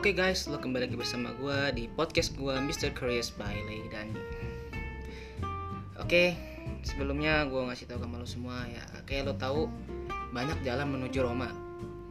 [0.00, 2.96] Oke guys, lo kembali lagi bersama gue di podcast gue Mr.
[2.96, 4.16] Curious by Lay Dani.
[6.00, 6.32] Oke,
[6.80, 9.68] sebelumnya gue ngasih tahu ke lo semua ya, kayak lo tahu
[10.32, 11.52] banyak jalan menuju Roma,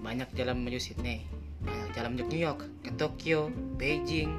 [0.06, 1.26] banyak jalan menuju Sydney,
[1.66, 3.50] banyak jalan menuju New York, ke Tokyo,
[3.82, 4.38] Beijing,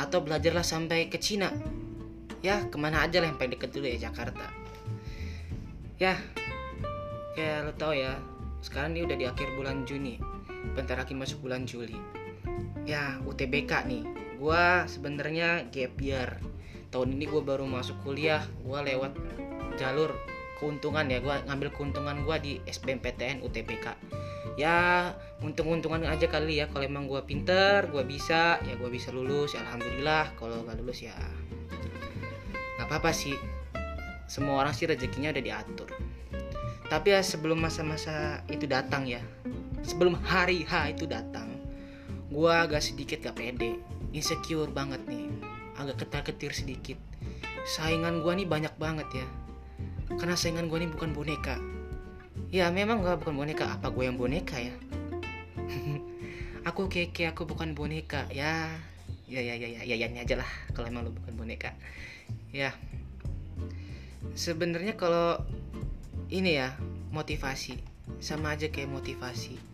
[0.00, 1.52] atau belajarlah sampai ke Cina.
[2.40, 4.48] Ya, ke mana aja lah yang paling deket dulu ya Jakarta.
[6.00, 6.16] Ya,
[7.36, 8.16] kayak lo tahu ya,
[8.64, 10.16] sekarang ini udah di akhir bulan Juni,
[10.72, 12.19] bentar lagi masuk bulan Juli
[12.88, 14.04] ya UTBK nih.
[14.40, 16.40] Gue sebenarnya gap year.
[16.90, 18.42] Tahun ini gue baru masuk kuliah.
[18.64, 19.14] Gue lewat
[19.76, 20.16] jalur
[20.58, 21.20] keuntungan ya.
[21.20, 23.86] Gue ngambil keuntungan gue di SBMPTN UTBK
[24.58, 25.08] ya
[25.40, 26.66] untung-untungan aja kali ya.
[26.68, 28.60] Kalau emang gue pinter gue bisa.
[28.64, 29.56] Ya gue bisa lulus.
[29.56, 30.36] Ya alhamdulillah.
[30.36, 31.16] Kalau gak lulus ya
[32.80, 33.36] nggak apa-apa sih.
[34.24, 35.88] Semua orang sih rezekinya udah diatur.
[36.90, 39.22] Tapi ya sebelum masa-masa itu datang ya
[39.84, 41.39] sebelum hari H itu datang
[42.30, 43.82] gue agak sedikit gak pede.
[44.14, 45.26] Insecure banget nih.
[45.74, 46.98] Agak ketar-ketir sedikit.
[47.66, 49.26] Saingan gue nih banyak banget ya.
[50.14, 51.58] Karena saingan gue nih bukan boneka.
[52.54, 53.66] Ya memang gue bukan boneka.
[53.66, 54.74] Apa gue yang boneka ya?
[56.70, 58.30] Aku keke aku bukan boneka.
[58.30, 58.78] Ya
[59.30, 60.50] ya ya ya ya ya, ya ini aja lah.
[60.70, 61.74] Kalau emang lo bukan boneka.
[62.54, 62.74] Ya.
[64.38, 65.42] Sebenarnya kalau
[66.30, 66.78] ini ya
[67.10, 67.82] motivasi.
[68.18, 69.70] Sama aja kayak motivasi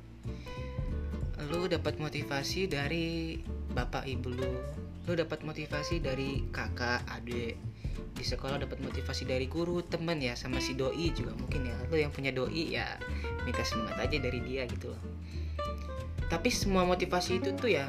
[1.45, 3.37] lu dapat motivasi dari
[3.77, 4.53] bapak ibu lu.
[5.05, 7.61] Lu dapat motivasi dari kakak adik.
[8.17, 11.77] Di sekolah dapat motivasi dari guru teman ya sama si doi juga mungkin ya.
[11.93, 12.97] Lu yang punya doi ya
[13.45, 15.03] minta semangat aja dari dia gitu loh.
[16.27, 17.85] Tapi semua motivasi itu tuh ya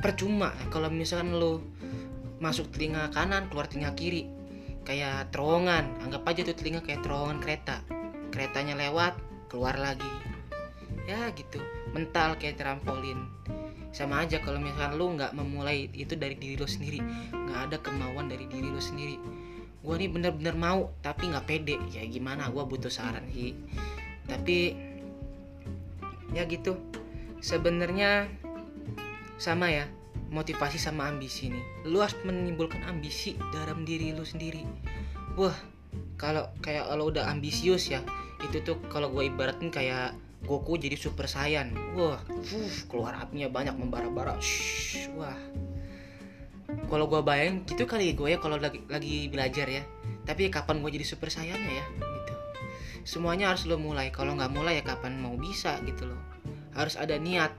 [0.00, 0.56] percuma.
[0.72, 1.60] Kalau misalkan lu
[2.40, 4.24] masuk telinga kanan keluar telinga kiri
[4.88, 6.00] kayak terowongan.
[6.08, 7.84] Anggap aja tuh telinga kayak terowongan kereta.
[8.32, 9.20] Keretanya lewat
[9.52, 10.08] keluar lagi.
[11.04, 11.60] Ya gitu
[11.92, 13.26] mental kayak trampolin.
[13.90, 17.02] Sama aja kalau misalkan lu nggak memulai itu dari diri lo sendiri.
[17.34, 19.18] Nggak ada kemauan dari diri lo sendiri.
[19.80, 21.76] Gue nih bener-bener mau tapi nggak pede.
[21.90, 23.56] Ya gimana gue butuh saran sih
[24.30, 24.78] tapi
[26.30, 26.78] ya gitu.
[27.42, 28.30] Sebenarnya
[29.40, 29.90] sama ya
[30.30, 31.64] motivasi sama ambisi nih.
[31.90, 34.62] Lu harus menimbulkan ambisi dalam diri lu sendiri.
[35.34, 35.56] Wah
[36.14, 38.04] kalau kayak kalau udah ambisius ya
[38.46, 40.14] itu tuh kalau gue ibaratin kayak
[40.44, 41.76] Goku jadi Super Saiyan.
[41.92, 44.40] Wah, uh, keluar apinya banyak membara-bara.
[45.16, 45.36] Wah.
[46.86, 49.82] Kalau gue bayang gitu kali gue ya kalau lagi lagi belajar ya.
[50.24, 52.34] Tapi kapan gue jadi Super Saiyan ya gitu.
[53.04, 54.08] Semuanya harus lo mulai.
[54.08, 56.20] Kalau nggak mulai ya kapan mau bisa gitu loh.
[56.72, 57.52] Harus ada niat.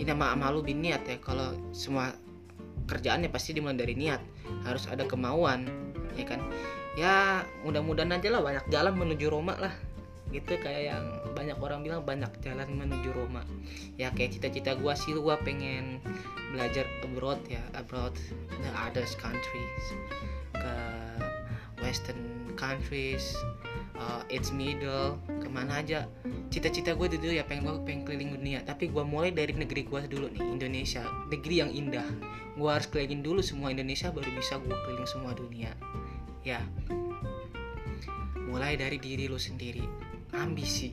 [0.00, 1.16] Ini nama malu bin niat ya.
[1.22, 2.10] Kalau semua
[2.90, 4.18] kerjaannya pasti dimulai dari niat.
[4.66, 5.70] Harus ada kemauan,
[6.18, 6.40] ya kan?
[6.98, 9.72] Ya mudah-mudahan aja lah banyak jalan menuju Roma lah
[10.32, 11.04] gitu kayak yang
[11.36, 13.44] banyak orang bilang banyak jalan menuju Roma.
[14.00, 16.00] Ya kayak cita-cita gue sih gue pengen
[16.56, 18.16] belajar abroad ya abroad
[18.48, 19.84] the others countries
[20.56, 20.74] ke
[21.84, 23.36] western countries
[23.96, 26.08] uh, its middle ke mana aja.
[26.48, 28.64] Cita-cita gue dulu ya pengen gue pengen keliling dunia.
[28.64, 31.04] Tapi gue mulai dari negeri gue dulu nih Indonesia.
[31.28, 32.08] Negeri yang indah.
[32.56, 35.72] Gue harus kelilingin dulu semua Indonesia baru bisa gue keliling semua dunia.
[36.44, 36.60] Ya.
[38.48, 40.92] Mulai dari diri lo sendiri ambisi.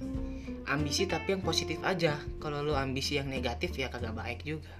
[0.69, 2.19] Ambisi tapi yang positif aja.
[2.37, 4.71] Kalau lu ambisi yang negatif ya kagak baik juga.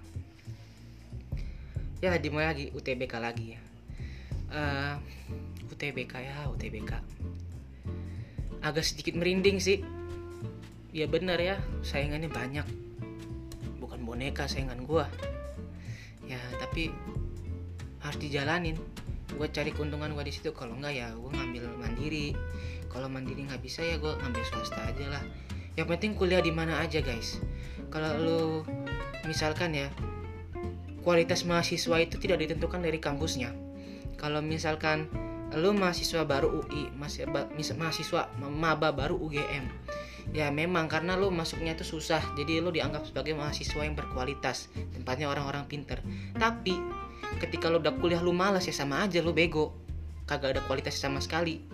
[2.00, 2.66] Ya dimulai lagi?
[2.72, 3.62] UTBK lagi ya.
[4.50, 4.96] Uh, eh,
[5.70, 6.92] UTBK ya UTBK
[8.60, 9.84] agak sedikit merinding sih.
[10.90, 11.56] Ya bener ya
[11.86, 12.68] saingannya banyak.
[13.80, 15.08] Bukan boneka saingan gua.
[16.28, 16.92] Ya tapi
[18.04, 18.78] harus dijalanin.
[19.30, 20.52] Gue cari keuntungan gue di situ.
[20.52, 22.34] Kalau enggak ya gue ngambil mandiri
[22.90, 25.24] kalau mandiri nggak bisa ya gue ngambil swasta aja lah.
[25.78, 27.40] Yang penting kuliah di mana aja guys.
[27.94, 28.42] Kalau lu
[29.24, 29.88] misalkan ya
[31.06, 33.54] kualitas mahasiswa itu tidak ditentukan dari kampusnya.
[34.20, 35.08] Kalau misalkan
[35.56, 36.94] lu mahasiswa baru UI
[37.78, 39.66] mahasiswa maba baru UGM
[40.30, 45.26] ya memang karena lu masuknya itu susah jadi lu dianggap sebagai mahasiswa yang berkualitas tempatnya
[45.30, 46.02] orang-orang pinter.
[46.38, 46.78] Tapi
[47.42, 49.74] ketika lu udah kuliah lu malas ya sama aja lu bego.
[50.30, 51.66] Kagak ada kualitas sama sekali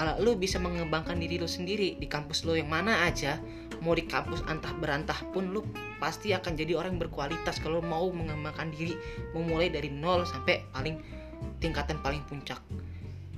[0.00, 3.36] kalau lu bisa mengembangkan diri lu sendiri di kampus lu yang mana aja
[3.84, 5.60] mau di kampus antah berantah pun lu
[6.00, 8.96] pasti akan jadi orang yang berkualitas kalau mau mengembangkan diri
[9.36, 10.96] memulai dari nol sampai paling
[11.60, 12.64] tingkatan paling puncak.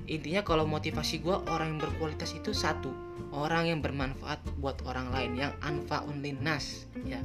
[0.06, 2.94] Intinya kalau motivasi gue orang yang berkualitas itu satu
[3.34, 7.18] orang yang bermanfaat buat orang lain yang anfaun linnas ya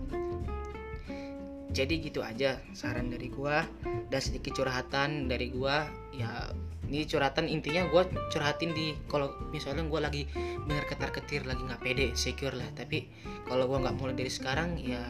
[1.77, 3.57] jadi gitu aja saran dari gue
[4.09, 5.75] dan sedikit curhatan dari gue
[6.17, 6.49] ya
[6.87, 8.01] ini curhatan intinya gue
[8.31, 10.23] curhatin di kalau misalnya gue lagi
[10.65, 12.67] bener ketar ketir lagi nggak pede secure lah.
[12.71, 13.11] Tapi
[13.43, 15.03] kalau gue nggak mulai dari sekarang ya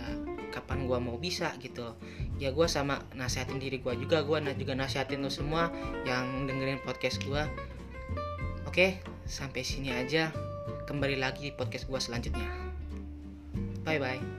[0.50, 1.94] kapan kapan gue mau bisa gitu
[2.42, 5.70] ya gue sama nasihatin diri gue juga gue juga nasihatin lo semua
[6.02, 7.46] yang dengerin podcast gue
[8.66, 8.98] oke
[9.30, 10.34] sampai sini aja.
[10.90, 12.50] Kembali lagi di podcast gue selanjutnya.
[13.86, 14.37] Bye bye